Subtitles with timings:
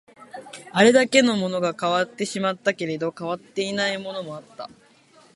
[0.73, 4.67] あれだけのものが変わってしまったけど、変わっていないものもあった